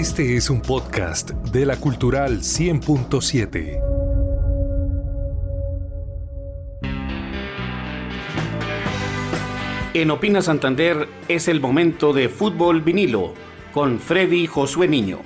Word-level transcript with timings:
Este 0.00 0.34
es 0.36 0.48
un 0.48 0.62
podcast 0.62 1.32
de 1.52 1.66
la 1.66 1.76
Cultural 1.76 2.38
100.7. 2.38 3.82
En 9.92 10.10
Opina 10.10 10.40
Santander 10.40 11.06
es 11.28 11.48
el 11.48 11.60
momento 11.60 12.14
de 12.14 12.30
fútbol 12.30 12.80
vinilo 12.80 13.34
con 13.74 14.00
Freddy 14.00 14.46
Josué 14.46 14.88
Niño. 14.88 15.18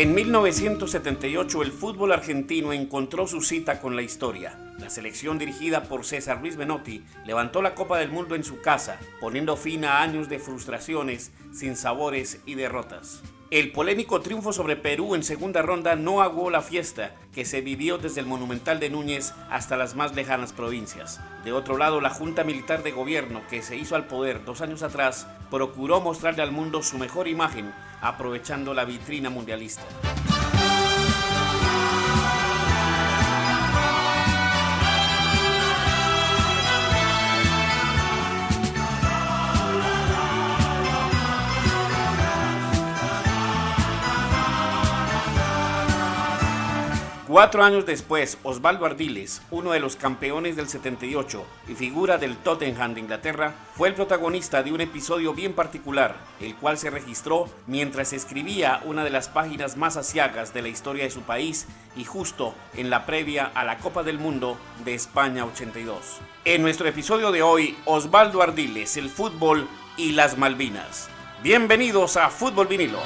En 0.00 0.14
1978 0.14 1.62
el 1.62 1.72
fútbol 1.72 2.12
argentino 2.12 2.72
encontró 2.72 3.26
su 3.26 3.42
cita 3.42 3.82
con 3.82 3.96
la 3.96 4.00
historia. 4.00 4.58
La 4.78 4.88
selección 4.88 5.36
dirigida 5.36 5.82
por 5.82 6.06
César 6.06 6.40
Luis 6.40 6.56
Menotti 6.56 7.04
levantó 7.26 7.60
la 7.60 7.74
Copa 7.74 7.98
del 7.98 8.10
Mundo 8.10 8.34
en 8.34 8.42
su 8.42 8.62
casa, 8.62 8.98
poniendo 9.20 9.58
fin 9.58 9.84
a 9.84 10.00
años 10.00 10.30
de 10.30 10.38
frustraciones, 10.38 11.32
sinsabores 11.52 12.40
y 12.46 12.54
derrotas. 12.54 13.22
El 13.50 13.72
polémico 13.72 14.22
triunfo 14.22 14.54
sobre 14.54 14.76
Perú 14.76 15.14
en 15.14 15.22
segunda 15.22 15.60
ronda 15.60 15.96
no 15.96 16.22
aguó 16.22 16.48
la 16.48 16.62
fiesta 16.62 17.14
que 17.34 17.44
se 17.44 17.60
vivió 17.60 17.98
desde 17.98 18.20
el 18.20 18.26
Monumental 18.26 18.80
de 18.80 18.88
Núñez 18.88 19.34
hasta 19.50 19.76
las 19.76 19.96
más 19.96 20.14
lejanas 20.14 20.54
provincias. 20.54 21.20
De 21.44 21.52
otro 21.52 21.76
lado, 21.76 22.00
la 22.00 22.08
Junta 22.08 22.42
Militar 22.42 22.82
de 22.82 22.92
Gobierno, 22.92 23.42
que 23.50 23.60
se 23.60 23.76
hizo 23.76 23.96
al 23.96 24.06
poder 24.06 24.46
dos 24.46 24.62
años 24.62 24.82
atrás, 24.82 25.26
procuró 25.50 26.00
mostrarle 26.00 26.42
al 26.42 26.52
mundo 26.52 26.82
su 26.82 26.96
mejor 26.96 27.28
imagen, 27.28 27.72
aprovechando 28.00 28.72
la 28.72 28.84
vitrina 28.84 29.30
mundialista. 29.30 29.82
Cuatro 47.30 47.62
años 47.62 47.86
después, 47.86 48.38
Osvaldo 48.42 48.84
Ardiles, 48.86 49.40
uno 49.52 49.70
de 49.70 49.78
los 49.78 49.94
campeones 49.94 50.56
del 50.56 50.68
78 50.68 51.46
y 51.68 51.74
figura 51.76 52.18
del 52.18 52.36
Tottenham 52.36 52.92
de 52.94 53.02
Inglaterra, 53.02 53.54
fue 53.76 53.86
el 53.86 53.94
protagonista 53.94 54.64
de 54.64 54.72
un 54.72 54.80
episodio 54.80 55.32
bien 55.32 55.52
particular, 55.52 56.16
el 56.40 56.56
cual 56.56 56.76
se 56.76 56.90
registró 56.90 57.48
mientras 57.68 58.12
escribía 58.12 58.80
una 58.84 59.04
de 59.04 59.10
las 59.10 59.28
páginas 59.28 59.76
más 59.76 59.96
asiagas 59.96 60.52
de 60.52 60.62
la 60.62 60.70
historia 60.70 61.04
de 61.04 61.10
su 61.10 61.20
país 61.20 61.68
y 61.94 62.02
justo 62.02 62.52
en 62.74 62.90
la 62.90 63.06
previa 63.06 63.52
a 63.54 63.62
la 63.62 63.78
Copa 63.78 64.02
del 64.02 64.18
Mundo 64.18 64.58
de 64.84 64.94
España 64.94 65.44
82. 65.44 66.18
En 66.44 66.62
nuestro 66.62 66.88
episodio 66.88 67.30
de 67.30 67.42
hoy, 67.42 67.76
Osvaldo 67.84 68.42
Ardiles, 68.42 68.96
el 68.96 69.08
fútbol 69.08 69.68
y 69.96 70.10
las 70.10 70.36
Malvinas. 70.36 71.08
Bienvenidos 71.44 72.16
a 72.16 72.28
Fútbol 72.28 72.66
Vinilo. 72.66 72.98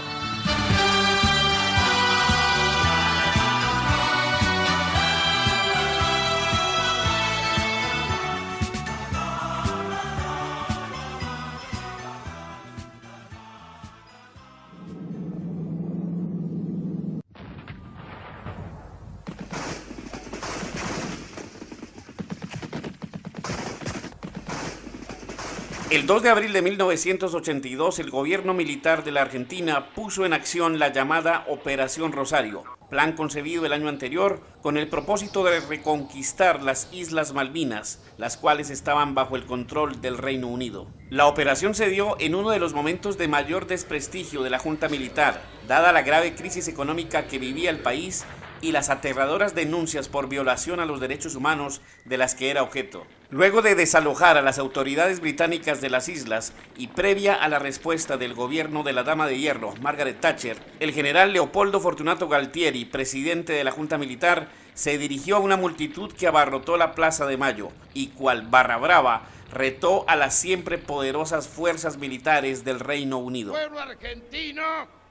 El 25.95 26.07
2 26.07 26.25
de 26.25 26.29
abril 26.29 26.53
de 26.53 26.61
1982, 26.61 28.01
el 28.01 28.11
gobierno 28.11 28.53
militar 28.53 29.05
de 29.05 29.13
la 29.13 29.23
Argentina 29.23 29.91
puso 29.95 30.27
en 30.27 30.33
acción 30.33 30.81
la 30.81 30.93
llamada 30.93 31.45
Operación 31.47 32.11
Rosario, 32.11 32.65
plan 32.91 33.13
concebido 33.13 33.65
el 33.65 33.73
año 33.73 33.89
anterior 33.89 34.41
con 34.61 34.77
el 34.77 34.89
propósito 34.89 35.45
de 35.45 35.61
reconquistar 35.61 36.65
las 36.65 36.89
Islas 36.93 37.33
Malvinas, 37.33 38.03
las 38.19 38.37
cuales 38.37 38.71
estaban 38.71 39.15
bajo 39.15 39.37
el 39.37 39.47
control 39.47 40.01
del 40.01 40.19
Reino 40.19 40.49
Unido. 40.49 40.89
La 41.11 41.29
operación 41.29 41.77
se 41.77 41.89
dio 41.91 42.17
en 42.19 42.35
uno 42.35 42.51
de 42.51 42.59
los 42.59 42.75
momentos 42.75 43.17
de 43.17 43.29
mayor 43.29 43.69
desprestigio 43.69 44.43
de 44.43 44.51
la 44.51 44.59
Junta 44.59 44.89
Militar, 44.89 45.43
dada 45.69 45.93
la 45.93 46.03
grave 46.03 46.35
crisis 46.35 46.67
económica 46.67 47.29
que 47.29 47.39
vivía 47.39 47.71
el 47.71 47.79
país 47.79 48.25
y 48.65 48.73
las 48.73 48.89
aterradoras 48.89 49.55
denuncias 49.55 50.09
por 50.09 50.27
violación 50.27 50.81
a 50.81 50.87
los 50.87 50.99
derechos 50.99 51.35
humanos 51.35 51.83
de 52.07 52.17
las 52.17 52.35
que 52.35 52.49
era 52.49 52.63
objeto. 52.63 53.07
Luego 53.29 53.61
de 53.61 53.75
desalojar 53.75 54.39
a 54.39 54.43
las 54.43 54.59
autoridades 54.59 55.21
británicas 55.21 55.83
de 55.83 55.91
las 55.91 56.09
islas 56.09 56.55
y 56.79 56.89
previa 56.89 57.35
a 57.35 57.49
la 57.49 57.59
respuesta 57.59 58.17
del 58.17 58.33
gobierno 58.33 58.83
de 58.83 58.95
la 58.95 59.03
Dama 59.03 59.27
de 59.27 59.39
Hierro, 59.39 59.75
Margaret 59.83 60.19
Thatcher, 60.19 60.57
el 60.81 60.93
general 60.93 61.35
Leopoldo 61.35 61.79
Fortunato 61.79 62.27
Galtieri, 62.27 62.87
presidente 62.87 63.53
de 63.53 63.65
la 63.65 63.71
Junta 63.71 63.99
Militar, 63.99 64.49
se 64.73 64.97
dirigió 64.97 65.37
a 65.37 65.41
una 65.41 65.59
multitud 65.59 66.11
que 66.15 66.27
abarrotó 66.27 66.79
la 66.79 66.95
Plaza 66.95 67.27
de 67.27 67.37
Mayo 67.37 67.69
y 67.93 68.09
cual 68.09 68.47
barra 68.49 68.79
brava 68.79 69.29
retó 69.53 70.07
a 70.09 70.17
las 70.17 70.35
siempre 70.35 70.79
poderosas 70.79 71.49
fuerzas 71.49 71.99
militares 71.99 72.65
del 72.65 72.81
Reino 72.81 73.19
Unido. 73.19 73.53
Pueblo 73.53 73.81
argentino 73.81 75.04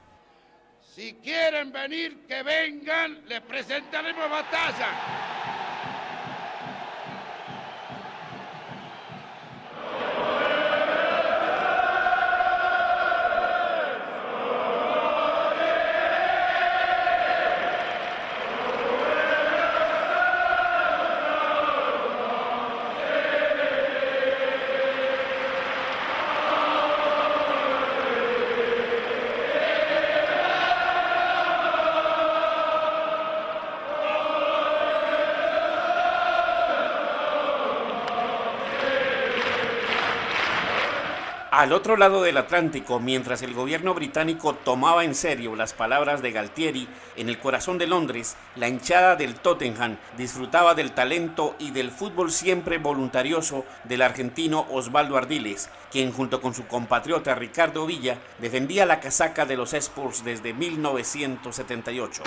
si 0.94 1.14
quieren 1.14 1.72
venir, 1.72 2.24
que 2.28 2.42
vengan, 2.44 3.26
les 3.26 3.40
presentaremos 3.40 4.30
batalla. 4.30 5.53
Al 41.56 41.72
otro 41.72 41.96
lado 41.96 42.20
del 42.20 42.36
Atlántico, 42.36 42.98
mientras 42.98 43.40
el 43.42 43.54
gobierno 43.54 43.94
británico 43.94 44.54
tomaba 44.56 45.04
en 45.04 45.14
serio 45.14 45.54
las 45.54 45.72
palabras 45.72 46.20
de 46.20 46.32
Galtieri, 46.32 46.88
en 47.14 47.28
el 47.28 47.38
corazón 47.38 47.78
de 47.78 47.86
Londres, 47.86 48.36
la 48.56 48.66
hinchada 48.66 49.14
del 49.14 49.36
Tottenham 49.36 49.96
disfrutaba 50.18 50.74
del 50.74 50.90
talento 50.90 51.54
y 51.60 51.70
del 51.70 51.92
fútbol 51.92 52.32
siempre 52.32 52.78
voluntarioso 52.78 53.64
del 53.84 54.02
argentino 54.02 54.66
Osvaldo 54.68 55.16
Ardiles, 55.16 55.70
quien 55.92 56.10
junto 56.10 56.40
con 56.40 56.54
su 56.54 56.66
compatriota 56.66 57.36
Ricardo 57.36 57.86
Villa 57.86 58.18
defendía 58.40 58.84
la 58.84 58.98
casaca 58.98 59.46
de 59.46 59.56
los 59.56 59.74
Spurs 59.74 60.24
desde 60.24 60.54
1978. 60.54 62.24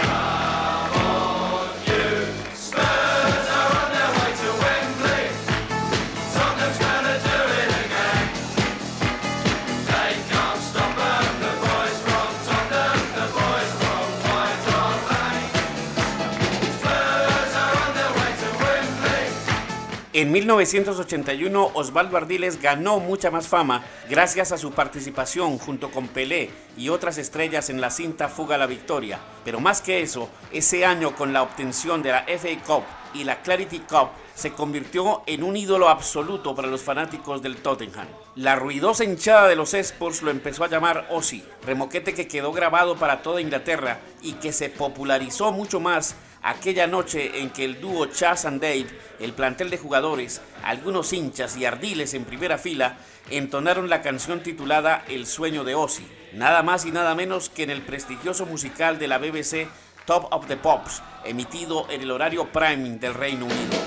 En 20.17 20.31
1981, 20.31 21.73
Osvaldo 21.75 22.17
Ardiles 22.17 22.59
ganó 22.59 22.99
mucha 22.99 23.29
más 23.29 23.47
fama 23.47 23.83
gracias 24.09 24.51
a 24.51 24.57
su 24.57 24.71
participación 24.71 25.59
junto 25.59 25.91
con 25.91 26.07
Pelé 26.07 26.49
y 26.75 26.89
otras 26.89 27.19
estrellas 27.19 27.69
en 27.69 27.81
la 27.81 27.91
cinta 27.91 28.27
Fuga 28.27 28.55
a 28.55 28.57
la 28.57 28.65
Victoria. 28.65 29.19
Pero 29.45 29.59
más 29.59 29.79
que 29.79 30.01
eso, 30.01 30.27
ese 30.51 30.85
año 30.85 31.15
con 31.15 31.33
la 31.33 31.43
obtención 31.43 32.01
de 32.01 32.13
la 32.13 32.23
FA 32.23 32.49
Cup 32.65 32.83
y 33.13 33.25
la 33.25 33.43
Clarity 33.43 33.81
Cup 33.81 34.09
se 34.33 34.53
convirtió 34.53 35.21
en 35.27 35.43
un 35.43 35.55
ídolo 35.55 35.87
absoluto 35.87 36.55
para 36.55 36.67
los 36.67 36.81
fanáticos 36.81 37.43
del 37.43 37.57
Tottenham. 37.57 38.07
La 38.37 38.55
ruidosa 38.55 39.03
hinchada 39.03 39.47
de 39.47 39.55
los 39.55 39.75
Spurs 39.75 40.23
lo 40.23 40.31
empezó 40.31 40.63
a 40.63 40.67
llamar 40.67 41.05
Ozzy, 41.11 41.43
remoquete 41.63 42.15
que 42.15 42.27
quedó 42.27 42.51
grabado 42.51 42.95
para 42.95 43.21
toda 43.21 43.39
Inglaterra 43.39 43.99
y 44.23 44.33
que 44.33 44.51
se 44.51 44.69
popularizó 44.69 45.51
mucho 45.51 45.79
más 45.79 46.15
aquella 46.47 46.87
noche 46.87 47.41
en 47.41 47.49
que 47.49 47.65
el 47.65 47.81
dúo 47.81 48.05
Chas 48.05 48.45
and 48.45 48.61
Dave, 48.61 48.87
el 49.19 49.33
plantel 49.33 49.69
de 49.69 49.77
jugadores, 49.77 50.41
algunos 50.63 51.11
hinchas 51.11 51.57
y 51.57 51.65
ardiles 51.65 52.13
en 52.13 52.23
primera 52.23 52.57
fila, 52.57 52.97
entonaron 53.29 53.89
la 53.89 54.01
canción 54.01 54.41
titulada 54.41 55.03
El 55.09 55.27
sueño 55.27 55.65
de 55.65 55.75
Ozzy, 55.75 56.07
nada 56.33 56.63
más 56.63 56.85
y 56.85 56.91
nada 56.91 57.15
menos 57.15 57.49
que 57.49 57.63
en 57.63 57.69
el 57.69 57.81
prestigioso 57.81 58.45
musical 58.45 58.97
de 58.97 59.09
la 59.09 59.17
BBC 59.17 59.67
Top 60.05 60.27
of 60.31 60.47
the 60.47 60.55
Pops, 60.55 61.03
emitido 61.25 61.85
en 61.89 62.01
el 62.01 62.11
horario 62.11 62.47
prime 62.49 62.97
del 62.97 63.13
Reino 63.13 63.45
Unido. 63.45 63.77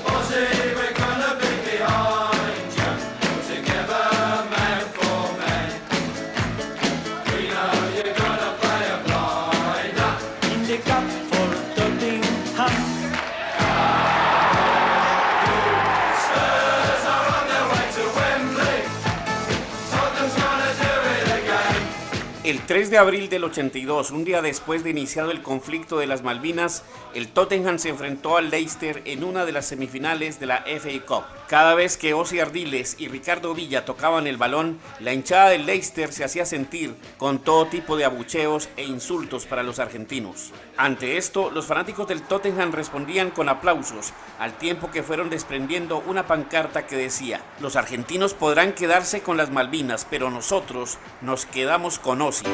El 22.51 22.67
3 22.67 22.91
de 22.91 22.99
abril 22.99 23.29
del 23.29 23.45
82, 23.45 24.11
un 24.11 24.25
día 24.25 24.43
después 24.43 24.83
de 24.83 24.91
iniciado 24.91 25.31
el 25.31 25.41
conflicto 25.41 26.01
de 26.01 26.09
las 26.09 26.25
Malvinas, 26.25 26.83
el 27.15 27.29
Tottenham 27.29 27.79
se 27.79 27.91
enfrentó 27.91 28.37
al 28.37 28.51
Leicester 28.51 29.03
en 29.05 29.23
una 29.23 29.45
de 29.45 29.53
las 29.53 29.67
semifinales 29.67 30.41
de 30.41 30.47
la 30.47 30.65
FA 30.67 30.91
Cup. 31.07 31.40
Cada 31.51 31.75
vez 31.75 31.97
que 31.97 32.15
Ozzy 32.15 32.39
Ardiles 32.39 32.95
y 33.01 33.09
Ricardo 33.09 33.55
Villa 33.55 33.85
tocaban 33.85 34.29
el 34.29 34.37
balón, 34.37 34.79
la 35.01 35.13
hinchada 35.13 35.49
del 35.49 35.67
Leicester 35.67 36.13
se 36.13 36.23
hacía 36.23 36.47
sentir 36.47 36.95
con 37.19 37.41
todo 37.41 37.67
tipo 37.67 37.97
de 37.97 38.05
abucheos 38.05 38.69
e 38.77 38.85
insultos 38.85 39.47
para 39.47 39.65
los 39.65 39.81
argentinos. 39.81 40.53
Ante 40.77 41.17
esto, 41.17 41.51
los 41.51 41.67
fanáticos 41.67 42.07
del 42.07 42.23
Tottenham 42.23 42.71
respondían 42.71 43.33
con 43.33 43.49
aplausos, 43.49 44.13
al 44.39 44.59
tiempo 44.59 44.93
que 44.93 45.03
fueron 45.03 45.29
desprendiendo 45.29 46.05
una 46.07 46.29
pancarta 46.29 46.87
que 46.87 46.95
decía, 46.95 47.41
los 47.59 47.75
argentinos 47.75 48.33
podrán 48.33 48.73
quedarse 48.73 49.23
con 49.23 49.37
las 49.37 49.51
Malvinas, 49.51 50.07
pero 50.09 50.31
nosotros 50.31 50.99
nos 51.21 51.47
quedamos 51.47 51.99
con 51.99 52.23
Ozzy. 52.23 52.47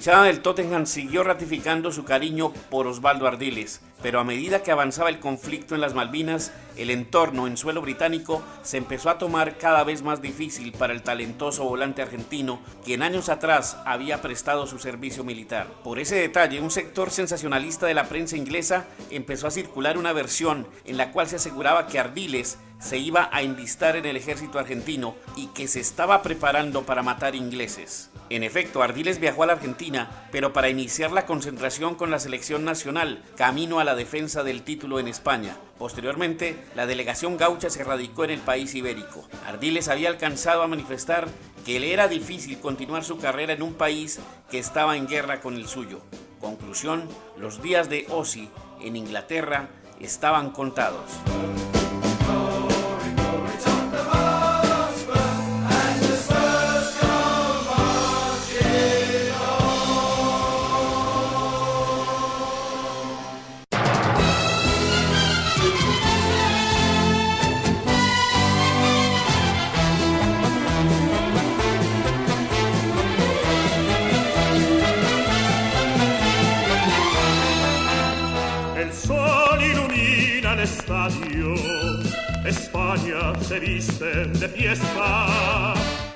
Hinchada 0.00 0.24
del 0.24 0.40
Tottenham 0.40 0.86
siguió 0.86 1.22
ratificando 1.24 1.92
su 1.92 2.04
cariño 2.04 2.54
por 2.70 2.86
Osvaldo 2.86 3.26
Ardiles, 3.26 3.82
pero 4.00 4.18
a 4.18 4.24
medida 4.24 4.62
que 4.62 4.72
avanzaba 4.72 5.10
el 5.10 5.20
conflicto 5.20 5.74
en 5.74 5.82
las 5.82 5.92
Malvinas, 5.92 6.54
el 6.78 6.88
entorno 6.88 7.46
en 7.46 7.58
suelo 7.58 7.82
británico 7.82 8.42
se 8.62 8.78
empezó 8.78 9.10
a 9.10 9.18
tomar 9.18 9.58
cada 9.58 9.84
vez 9.84 10.00
más 10.00 10.22
difícil 10.22 10.72
para 10.72 10.94
el 10.94 11.02
talentoso 11.02 11.64
volante 11.64 12.00
argentino, 12.00 12.60
quien 12.82 13.02
años 13.02 13.28
atrás 13.28 13.76
había 13.84 14.22
prestado 14.22 14.66
su 14.66 14.78
servicio 14.78 15.22
militar. 15.22 15.66
Por 15.84 15.98
ese 15.98 16.16
detalle, 16.16 16.62
un 16.62 16.70
sector 16.70 17.10
sensacionalista 17.10 17.84
de 17.84 17.92
la 17.92 18.08
prensa 18.08 18.38
inglesa 18.38 18.86
empezó 19.10 19.48
a 19.48 19.50
circular 19.50 19.98
una 19.98 20.14
versión 20.14 20.66
en 20.86 20.96
la 20.96 21.12
cual 21.12 21.28
se 21.28 21.36
aseguraba 21.36 21.88
que 21.88 21.98
Ardiles 21.98 22.56
se 22.78 22.96
iba 22.96 23.28
a 23.30 23.42
enlistar 23.42 23.96
en 23.96 24.06
el 24.06 24.16
ejército 24.16 24.58
argentino 24.58 25.14
y 25.36 25.48
que 25.48 25.68
se 25.68 25.80
estaba 25.80 26.22
preparando 26.22 26.84
para 26.84 27.02
matar 27.02 27.34
ingleses. 27.34 28.08
En 28.30 28.44
efecto, 28.44 28.80
Ardiles 28.80 29.18
viajó 29.18 29.42
a 29.42 29.46
la 29.46 29.54
Argentina, 29.54 30.28
pero 30.30 30.52
para 30.52 30.68
iniciar 30.68 31.10
la 31.10 31.26
concentración 31.26 31.96
con 31.96 32.12
la 32.12 32.20
selección 32.20 32.64
nacional, 32.64 33.24
camino 33.36 33.80
a 33.80 33.84
la 33.84 33.96
defensa 33.96 34.44
del 34.44 34.62
título 34.62 35.00
en 35.00 35.08
España. 35.08 35.56
Posteriormente, 35.78 36.56
la 36.76 36.86
delegación 36.86 37.36
gaucha 37.36 37.70
se 37.70 37.82
radicó 37.82 38.22
en 38.22 38.30
el 38.30 38.38
país 38.38 38.72
ibérico. 38.76 39.28
Ardiles 39.48 39.88
había 39.88 40.10
alcanzado 40.10 40.62
a 40.62 40.68
manifestar 40.68 41.26
que 41.66 41.80
le 41.80 41.92
era 41.92 42.06
difícil 42.06 42.60
continuar 42.60 43.02
su 43.02 43.18
carrera 43.18 43.52
en 43.52 43.62
un 43.62 43.74
país 43.74 44.20
que 44.48 44.60
estaba 44.60 44.96
en 44.96 45.08
guerra 45.08 45.40
con 45.40 45.56
el 45.56 45.66
suyo. 45.66 46.00
Conclusión, 46.40 47.08
los 47.36 47.60
días 47.60 47.90
de 47.90 48.06
Ozzy 48.10 48.48
en 48.80 48.94
Inglaterra 48.94 49.70
estaban 49.98 50.50
contados. 50.52 51.10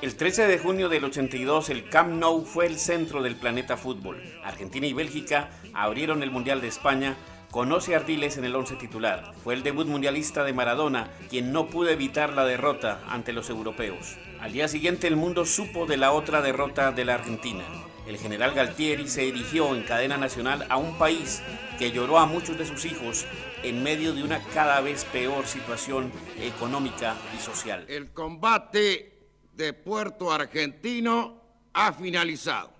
El 0.00 0.16
13 0.16 0.46
de 0.46 0.58
junio 0.58 0.88
del 0.88 1.04
82, 1.04 1.68
el 1.68 1.88
Camp 1.90 2.14
Nou 2.14 2.44
fue 2.44 2.66
el 2.66 2.78
centro 2.78 3.22
del 3.22 3.36
planeta 3.36 3.76
fútbol. 3.76 4.22
Argentina 4.42 4.86
y 4.86 4.94
Bélgica 4.94 5.50
abrieron 5.74 6.22
el 6.22 6.30
Mundial 6.30 6.62
de 6.62 6.68
España 6.68 7.16
Conoce 7.50 7.94
Ardiles 7.94 8.38
en 8.38 8.46
el 8.46 8.56
once 8.56 8.76
titular. 8.76 9.32
Fue 9.44 9.52
el 9.52 9.62
debut 9.62 9.86
mundialista 9.86 10.42
de 10.42 10.54
Maradona, 10.54 11.10
quien 11.28 11.52
no 11.52 11.66
pudo 11.66 11.90
evitar 11.90 12.32
la 12.32 12.46
derrota 12.46 13.00
ante 13.08 13.34
los 13.34 13.50
europeos. 13.50 14.16
Al 14.40 14.52
día 14.52 14.66
siguiente 14.66 15.06
el 15.06 15.16
mundo 15.16 15.44
supo 15.44 15.84
de 15.84 15.98
la 15.98 16.12
otra 16.12 16.40
derrota 16.40 16.92
de 16.92 17.04
la 17.04 17.14
Argentina. 17.14 17.64
El 18.06 18.18
general 18.18 18.52
Galtieri 18.52 19.08
se 19.08 19.22
dirigió 19.22 19.74
en 19.74 19.82
cadena 19.82 20.18
nacional 20.18 20.66
a 20.68 20.76
un 20.76 20.98
país 20.98 21.40
que 21.78 21.90
lloró 21.90 22.18
a 22.18 22.26
muchos 22.26 22.58
de 22.58 22.66
sus 22.66 22.84
hijos 22.84 23.24
en 23.62 23.82
medio 23.82 24.12
de 24.12 24.22
una 24.22 24.40
cada 24.52 24.80
vez 24.82 25.06
peor 25.06 25.46
situación 25.46 26.12
económica 26.38 27.16
y 27.34 27.40
social. 27.40 27.86
El 27.88 28.12
combate 28.12 29.26
de 29.54 29.72
Puerto 29.72 30.30
Argentino 30.30 31.40
ha 31.72 31.94
finalizado. 31.94 32.74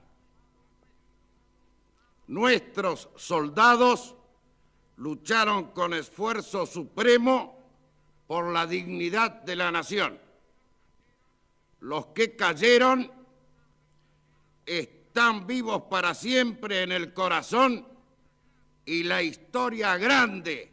Nuestros 2.26 3.08
soldados 3.16 4.14
lucharon 4.96 5.72
con 5.72 5.94
esfuerzo 5.94 6.66
supremo 6.66 7.58
por 8.26 8.52
la 8.52 8.66
dignidad 8.66 9.42
de 9.42 9.56
la 9.56 9.70
nación. 9.70 10.18
Los 11.80 12.06
que 12.06 12.36
cayeron 12.36 13.10
están 14.66 15.03
vivos 15.46 15.84
para 15.88 16.12
siempre 16.14 16.82
en 16.82 16.92
el 16.92 17.12
corazón 17.12 17.86
y 18.84 19.04
la 19.04 19.22
historia 19.22 19.96
grande 19.96 20.72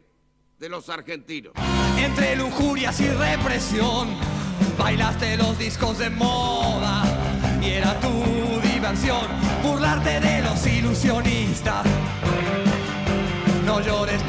de 0.58 0.68
los 0.68 0.88
argentinos. 0.88 1.52
Entre 1.96 2.34
lujurias 2.36 3.00
y 3.00 3.08
represión, 3.08 4.08
bailaste 4.76 5.36
los 5.36 5.56
discos 5.58 5.98
de 5.98 6.10
moda 6.10 7.04
y 7.62 7.70
era 7.70 7.98
tu 8.00 8.08
diversión 8.68 9.26
burlarte 9.62 10.20
de 10.20 10.42
los 10.42 10.66
ilusionistas 10.66 11.86
no 13.64 13.80
llores 13.80 14.22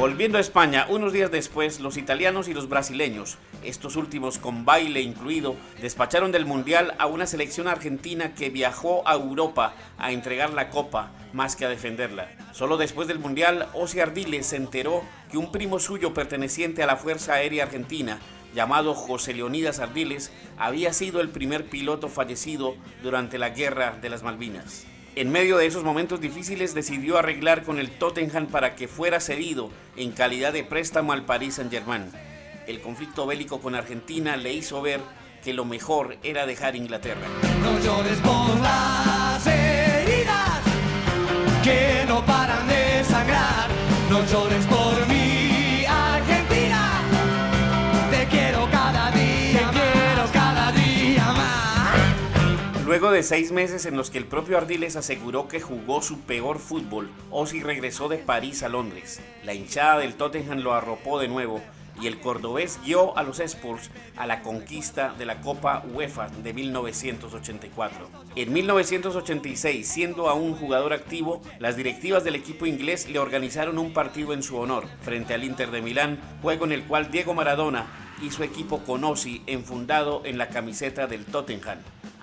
Volviendo 0.00 0.38
a 0.38 0.40
España, 0.40 0.86
unos 0.88 1.12
días 1.12 1.30
después, 1.30 1.78
los 1.78 1.98
italianos 1.98 2.48
y 2.48 2.54
los 2.54 2.70
brasileños, 2.70 3.36
estos 3.62 3.96
últimos 3.96 4.38
con 4.38 4.64
baile 4.64 5.02
incluido, 5.02 5.56
despacharon 5.82 6.32
del 6.32 6.46
Mundial 6.46 6.94
a 6.98 7.04
una 7.04 7.26
selección 7.26 7.68
argentina 7.68 8.32
que 8.32 8.48
viajó 8.48 9.06
a 9.06 9.12
Europa 9.12 9.74
a 9.98 10.12
entregar 10.12 10.54
la 10.54 10.70
copa 10.70 11.10
más 11.34 11.54
que 11.54 11.66
a 11.66 11.68
defenderla. 11.68 12.30
Solo 12.52 12.78
después 12.78 13.08
del 13.08 13.18
Mundial, 13.18 13.68
Ozzy 13.74 14.00
Ardiles 14.00 14.46
se 14.46 14.56
enteró 14.56 15.02
que 15.30 15.36
un 15.36 15.52
primo 15.52 15.78
suyo 15.78 16.14
perteneciente 16.14 16.82
a 16.82 16.86
la 16.86 16.96
Fuerza 16.96 17.34
Aérea 17.34 17.64
Argentina, 17.64 18.20
llamado 18.54 18.94
José 18.94 19.34
Leonidas 19.34 19.80
Ardiles, 19.80 20.32
había 20.56 20.94
sido 20.94 21.20
el 21.20 21.28
primer 21.28 21.66
piloto 21.66 22.08
fallecido 22.08 22.74
durante 23.02 23.36
la 23.36 23.50
Guerra 23.50 23.98
de 24.00 24.08
las 24.08 24.22
Malvinas. 24.22 24.86
En 25.16 25.32
medio 25.32 25.58
de 25.58 25.66
esos 25.66 25.82
momentos 25.82 26.20
difíciles 26.20 26.72
decidió 26.72 27.18
arreglar 27.18 27.64
con 27.64 27.80
el 27.80 27.90
Tottenham 27.90 28.46
para 28.46 28.76
que 28.76 28.86
fuera 28.86 29.18
cedido 29.18 29.70
en 29.96 30.12
calidad 30.12 30.52
de 30.52 30.62
préstamo 30.62 31.12
al 31.12 31.24
Paris 31.24 31.56
Saint-Germain. 31.56 32.12
El 32.68 32.80
conflicto 32.80 33.26
bélico 33.26 33.60
con 33.60 33.74
Argentina 33.74 34.36
le 34.36 34.52
hizo 34.52 34.80
ver 34.80 35.00
que 35.42 35.52
lo 35.52 35.64
mejor 35.64 36.16
era 36.22 36.46
dejar 36.46 36.76
Inglaterra. 36.76 37.26
No 37.60 37.80
llores 37.80 38.18
por 38.18 38.60
las 38.60 39.44
heridas 39.46 40.60
que 41.64 42.04
no 42.06 42.24
paran 42.24 42.68
de 42.68 43.04
sangrar. 43.04 43.68
No 44.10 44.24
llores 44.26 44.64
por 44.66 44.79
Luego 53.00 53.14
de 53.14 53.22
seis 53.22 53.50
meses 53.50 53.86
en 53.86 53.96
los 53.96 54.10
que 54.10 54.18
el 54.18 54.26
propio 54.26 54.58
Ardiles 54.58 54.94
aseguró 54.94 55.48
que 55.48 55.58
jugó 55.58 56.02
su 56.02 56.20
peor 56.20 56.58
fútbol, 56.58 57.10
Ozzy 57.30 57.62
regresó 57.62 58.10
de 58.10 58.18
París 58.18 58.62
a 58.62 58.68
Londres. 58.68 59.22
La 59.42 59.54
hinchada 59.54 60.00
del 60.00 60.16
Tottenham 60.16 60.58
lo 60.58 60.74
arropó 60.74 61.18
de 61.18 61.26
nuevo 61.26 61.62
y 61.98 62.08
el 62.08 62.20
cordobés 62.20 62.78
guió 62.84 63.16
a 63.16 63.22
los 63.22 63.40
Spurs 63.40 63.90
a 64.18 64.26
la 64.26 64.42
conquista 64.42 65.14
de 65.16 65.24
la 65.24 65.40
Copa 65.40 65.82
UEFA 65.94 66.28
de 66.28 66.52
1984. 66.52 68.06
En 68.36 68.52
1986, 68.52 69.88
siendo 69.88 70.28
aún 70.28 70.54
jugador 70.54 70.92
activo, 70.92 71.40
las 71.58 71.78
directivas 71.78 72.22
del 72.22 72.34
equipo 72.34 72.66
inglés 72.66 73.08
le 73.08 73.18
organizaron 73.18 73.78
un 73.78 73.94
partido 73.94 74.34
en 74.34 74.42
su 74.42 74.58
honor 74.58 74.84
frente 75.00 75.32
al 75.32 75.44
Inter 75.44 75.70
de 75.70 75.80
Milán, 75.80 76.18
juego 76.42 76.66
en 76.66 76.72
el 76.72 76.84
cual 76.84 77.10
Diego 77.10 77.32
Maradona 77.32 77.86
y 78.20 78.30
su 78.30 78.42
equipo 78.42 78.84
Conosi 78.84 79.40
enfundado 79.46 80.20
en 80.26 80.36
la 80.36 80.50
camiseta 80.50 81.06
del 81.06 81.24
Tottenham 81.24 81.78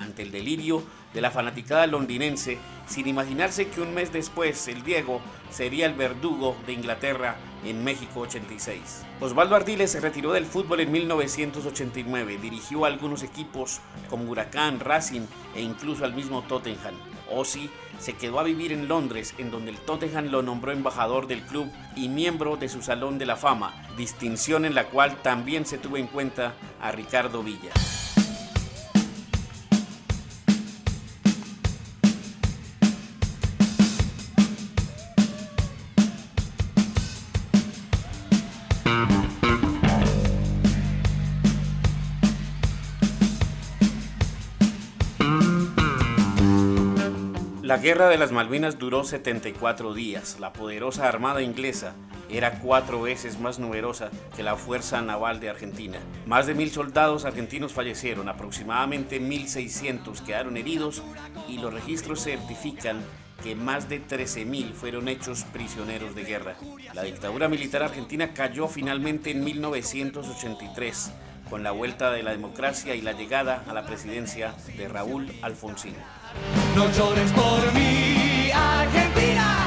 ante 0.07 0.23
el 0.23 0.31
delirio 0.31 0.83
de 1.13 1.21
la 1.21 1.31
fanaticada 1.31 1.85
londinense, 1.87 2.57
sin 2.87 3.07
imaginarse 3.07 3.67
que 3.67 3.81
un 3.81 3.93
mes 3.93 4.11
después 4.11 4.67
el 4.67 4.83
Diego 4.83 5.21
sería 5.51 5.85
el 5.85 5.93
verdugo 5.93 6.55
de 6.65 6.73
Inglaterra 6.73 7.35
en 7.65 7.83
México 7.83 8.21
86. 8.21 9.03
Osvaldo 9.19 9.55
Ardiles 9.55 9.91
se 9.91 9.99
retiró 9.99 10.31
del 10.31 10.45
fútbol 10.45 10.79
en 10.79 10.91
1989, 10.91 12.39
dirigió 12.41 12.85
algunos 12.85 13.23
equipos 13.23 13.81
como 14.09 14.29
Huracán, 14.29 14.79
Racing 14.79 15.25
e 15.55 15.61
incluso 15.61 16.05
al 16.05 16.13
mismo 16.13 16.43
Tottenham. 16.43 16.95
Ozzy 17.29 17.69
se 17.99 18.13
quedó 18.13 18.39
a 18.39 18.43
vivir 18.43 18.71
en 18.71 18.87
Londres, 18.87 19.33
en 19.37 19.51
donde 19.51 19.71
el 19.71 19.77
Tottenham 19.77 20.27
lo 20.27 20.43
nombró 20.43 20.71
embajador 20.71 21.27
del 21.27 21.41
club 21.41 21.69
y 21.95 22.07
miembro 22.09 22.55
de 22.55 22.69
su 22.69 22.81
Salón 22.81 23.17
de 23.17 23.25
la 23.25 23.35
Fama, 23.35 23.73
distinción 23.97 24.65
en 24.65 24.75
la 24.75 24.85
cual 24.85 25.21
también 25.21 25.65
se 25.65 25.77
tuvo 25.77 25.97
en 25.97 26.07
cuenta 26.07 26.53
a 26.79 26.91
Ricardo 26.91 27.43
Villa. 27.43 27.71
La 47.67 47.79
guerra 47.79 48.07
de 48.07 48.17
las 48.17 48.31
Malvinas 48.31 48.79
duró 48.79 49.03
74 49.03 49.93
días. 49.93 50.39
La 50.39 50.53
poderosa 50.53 51.09
Armada 51.09 51.41
inglesa 51.41 51.95
era 52.29 52.59
cuatro 52.59 53.01
veces 53.01 53.41
más 53.41 53.59
numerosa 53.59 54.09
que 54.37 54.41
la 54.41 54.55
Fuerza 54.55 55.01
Naval 55.01 55.41
de 55.41 55.49
Argentina. 55.49 55.99
Más 56.25 56.47
de 56.47 56.55
mil 56.55 56.71
soldados 56.71 57.25
argentinos 57.25 57.73
fallecieron, 57.73 58.29
aproximadamente 58.29 59.19
1.600 59.19 60.21
quedaron 60.21 60.55
heridos 60.55 61.03
y 61.49 61.57
los 61.57 61.73
registros 61.73 62.23
certifican 62.23 63.01
que 63.43 63.53
más 63.53 63.89
de 63.89 64.01
13.000 64.01 64.71
fueron 64.71 65.09
hechos 65.09 65.43
prisioneros 65.51 66.15
de 66.15 66.23
guerra. 66.23 66.55
La 66.93 67.03
dictadura 67.03 67.49
militar 67.49 67.83
argentina 67.83 68.33
cayó 68.33 68.69
finalmente 68.69 69.31
en 69.31 69.43
1983 69.43 71.11
con 71.49 71.63
la 71.63 71.71
vuelta 71.71 72.11
de 72.11 72.23
la 72.23 72.31
democracia 72.31 72.95
y 72.95 73.01
la 73.01 73.11
llegada 73.11 73.65
a 73.67 73.73
la 73.73 73.85
presidencia 73.85 74.55
de 74.77 74.87
Raúl 74.87 75.33
Alfonsín. 75.41 75.95
No 76.77 76.91
llores 76.91 77.31
por 77.31 77.73
mí, 77.73 78.51
Argentina. 78.53 79.65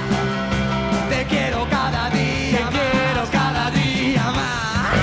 Te 1.11 1.25
quiero 1.25 1.69
cada 1.69 2.09
día, 2.11 2.71
te 2.71 2.79
quiero 2.79 3.31
cada 3.33 3.71
día 3.73 4.23
más. 4.31 4.95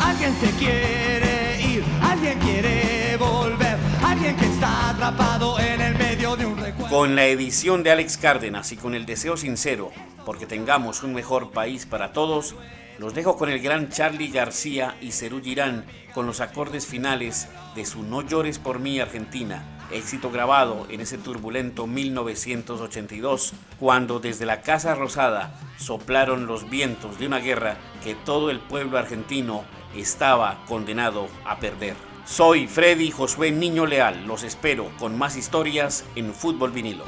Alguien 0.00 0.34
se 0.40 0.50
quiere 0.52 1.60
ir, 1.60 1.84
alguien 2.00 2.38
quiere 2.38 3.18
volver, 3.18 3.76
alguien 4.02 4.36
que 4.36 4.46
está 4.46 4.88
atrapado 4.88 5.60
en 5.60 5.82
el 5.82 5.98
medio 5.98 6.34
de 6.34 6.46
un 6.46 6.56
recuerdo. 6.56 6.96
Con 6.96 7.14
la 7.14 7.26
edición 7.26 7.82
de 7.82 7.90
Alex 7.90 8.16
Cárdenas 8.16 8.72
y 8.72 8.78
con 8.78 8.94
el 8.94 9.04
deseo 9.04 9.36
sincero 9.36 9.92
porque 10.24 10.44
tengamos 10.44 11.02
un 11.04 11.14
mejor 11.14 11.52
país 11.52 11.86
para 11.86 12.12
todos, 12.12 12.56
los 12.98 13.14
dejo 13.14 13.36
con 13.36 13.48
el 13.48 13.60
gran 13.60 13.88
Charlie 13.90 14.28
García 14.28 14.96
y 15.00 15.12
Cerú 15.12 15.42
Girán 15.42 15.84
con 16.14 16.26
los 16.26 16.40
acordes 16.40 16.86
finales 16.86 17.48
de 17.74 17.84
su 17.84 18.02
No 18.02 18.22
llores 18.22 18.58
por 18.58 18.78
mí 18.78 19.00
Argentina, 19.00 19.78
éxito 19.90 20.30
grabado 20.30 20.86
en 20.88 21.00
ese 21.00 21.18
turbulento 21.18 21.86
1982, 21.86 23.52
cuando 23.78 24.18
desde 24.18 24.46
la 24.46 24.62
Casa 24.62 24.94
Rosada 24.94 25.58
soplaron 25.78 26.46
los 26.46 26.68
vientos 26.70 27.18
de 27.18 27.26
una 27.26 27.38
guerra 27.38 27.76
que 28.02 28.14
todo 28.14 28.50
el 28.50 28.60
pueblo 28.60 28.98
argentino 28.98 29.64
estaba 29.94 30.64
condenado 30.66 31.28
a 31.44 31.58
perder. 31.58 31.96
Soy 32.24 32.66
Freddy 32.66 33.10
Josué 33.10 33.52
Niño 33.52 33.86
Leal, 33.86 34.26
los 34.26 34.42
espero 34.42 34.90
con 34.98 35.16
más 35.16 35.36
historias 35.36 36.04
en 36.16 36.34
Fútbol 36.34 36.72
Vinilo. 36.72 37.04